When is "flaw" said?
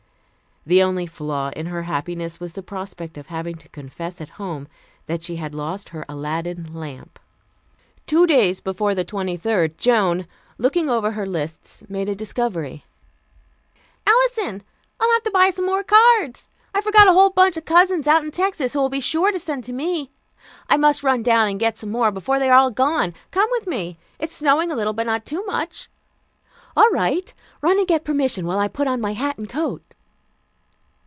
1.07-1.49